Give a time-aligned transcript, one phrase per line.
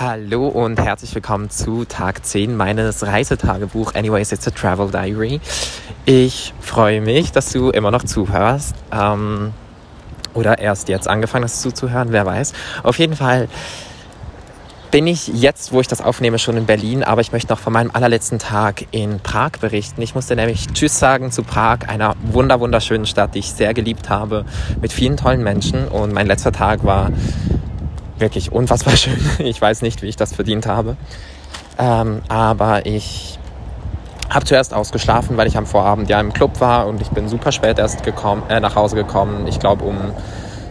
[0.00, 5.40] Hallo und herzlich willkommen zu Tag 10 meines Reisetagebuch Anyways, it's a Travel Diary.
[6.04, 8.74] Ich freue mich, dass du immer noch zuhörst.
[8.90, 9.52] Ähm,
[10.34, 12.54] oder erst jetzt angefangen hast zuzuhören, wer weiß.
[12.82, 13.48] Auf jeden Fall
[14.90, 17.72] bin ich jetzt, wo ich das aufnehme, schon in Berlin, aber ich möchte noch von
[17.72, 20.02] meinem allerletzten Tag in Prag berichten.
[20.02, 24.08] Ich musste nämlich Tschüss sagen zu Prag, einer wunder wunderschönen Stadt, die ich sehr geliebt
[24.08, 24.44] habe,
[24.80, 25.86] mit vielen tollen Menschen.
[25.86, 27.10] Und mein letzter Tag war
[28.18, 29.18] wirklich unfassbar schön.
[29.38, 30.96] Ich weiß nicht, wie ich das verdient habe.
[31.78, 33.38] Ähm, aber ich
[34.30, 37.52] habe zuerst ausgeschlafen, weil ich am Vorabend ja im Club war und ich bin super
[37.52, 39.46] spät erst gekommen, äh, nach Hause gekommen.
[39.46, 40.12] Ich glaube um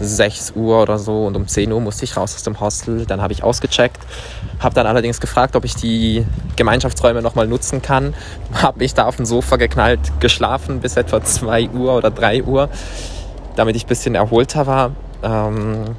[0.00, 3.06] 6 Uhr oder so und um 10 Uhr musste ich raus aus dem Hostel.
[3.06, 3.98] Dann habe ich ausgecheckt,
[4.60, 6.24] habe dann allerdings gefragt, ob ich die
[6.56, 8.14] Gemeinschaftsräume nochmal nutzen kann.
[8.54, 12.68] Habe mich da auf dem Sofa geknallt, geschlafen bis etwa 2 Uhr oder 3 Uhr,
[13.56, 14.92] damit ich ein bisschen erholter war.
[15.22, 15.96] Ähm,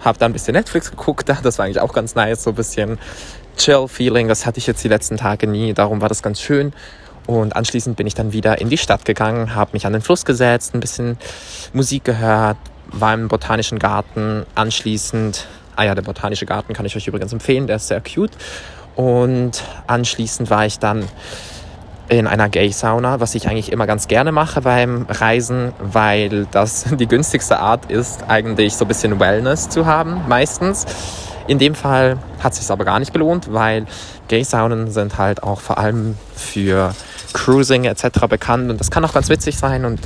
[0.00, 2.98] habe da ein bisschen Netflix geguckt, das war eigentlich auch ganz nice, so ein bisschen
[3.56, 6.72] Chill-Feeling, das hatte ich jetzt die letzten Tage nie, darum war das ganz schön.
[7.26, 10.24] Und anschließend bin ich dann wieder in die Stadt gegangen, habe mich an den Fluss
[10.24, 11.18] gesetzt, ein bisschen
[11.74, 12.56] Musik gehört,
[12.90, 14.46] war im Botanischen Garten.
[14.54, 15.46] Anschließend,
[15.76, 18.32] ah ja, der Botanische Garten kann ich euch übrigens empfehlen, der ist sehr cute.
[18.96, 21.04] Und anschließend war ich dann
[22.08, 27.06] in einer Gay-Sauna, was ich eigentlich immer ganz gerne mache beim Reisen, weil das die
[27.06, 30.86] günstigste Art ist, eigentlich so ein bisschen Wellness zu haben, meistens.
[31.46, 33.86] In dem Fall hat es sich aber gar nicht gelohnt, weil
[34.28, 36.94] Gay-Saunen sind halt auch vor allem für
[37.32, 38.26] Cruising etc.
[38.28, 40.00] bekannt und das kann auch ganz witzig sein und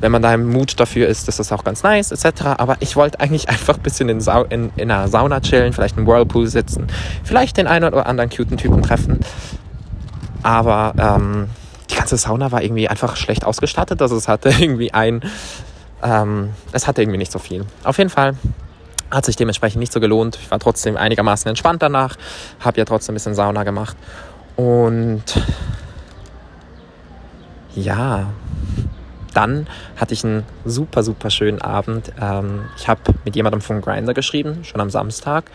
[0.00, 2.42] wenn man da im Mut dafür ist, ist das auch ganz nice etc.
[2.58, 5.96] Aber ich wollte eigentlich einfach ein bisschen in, Sau in, in einer Sauna chillen, vielleicht
[5.96, 6.86] im Whirlpool sitzen,
[7.24, 9.20] vielleicht den einen oder anderen cuten Typen treffen
[10.42, 11.48] aber ähm,
[11.90, 14.00] die ganze Sauna war irgendwie einfach schlecht ausgestattet.
[14.02, 15.22] Also es hatte irgendwie ein,
[16.02, 17.64] ähm, es hatte irgendwie nicht so viel.
[17.84, 18.34] Auf jeden Fall
[19.10, 20.38] hat sich dementsprechend nicht so gelohnt.
[20.40, 22.16] Ich war trotzdem einigermaßen entspannt danach,
[22.60, 23.96] habe ja trotzdem ein bisschen Sauna gemacht.
[24.56, 25.22] Und
[27.74, 28.26] ja,
[29.34, 32.12] dann hatte ich einen super, super schönen Abend.
[32.20, 35.50] Ähm, ich habe mit jemandem von Grinder geschrieben, schon am Samstag.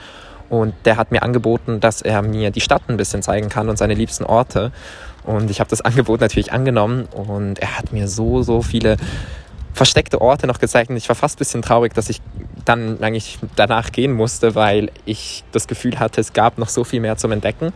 [0.49, 3.77] Und der hat mir angeboten, dass er mir die Stadt ein bisschen zeigen kann und
[3.77, 4.71] seine liebsten Orte.
[5.23, 8.97] Und ich habe das Angebot natürlich angenommen und er hat mir so, so viele
[9.73, 10.89] versteckte Orte noch gezeigt.
[10.89, 12.21] Und ich war fast ein bisschen traurig, dass ich
[12.65, 16.99] dann eigentlich danach gehen musste, weil ich das Gefühl hatte, es gab noch so viel
[16.99, 17.71] mehr zum Entdecken.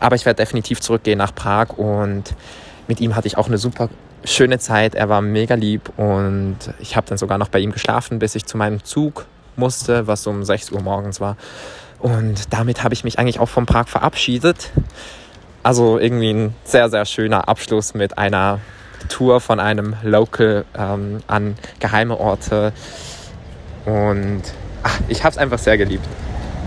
[0.00, 2.34] Aber ich werde definitiv zurückgehen nach Prag und
[2.88, 3.88] mit ihm hatte ich auch eine super
[4.24, 4.94] schöne Zeit.
[4.94, 8.44] Er war mega lieb und ich habe dann sogar noch bei ihm geschlafen, bis ich
[8.44, 9.26] zu meinem Zug
[9.56, 11.36] musste, was um 6 Uhr morgens war.
[11.98, 14.70] Und damit habe ich mich eigentlich auch vom Prag verabschiedet.
[15.62, 18.60] Also irgendwie ein sehr, sehr schöner Abschluss mit einer
[19.08, 22.72] Tour von einem Local ähm, an geheime Orte.
[23.84, 24.42] Und
[24.82, 26.06] ach, ich habe es einfach sehr geliebt.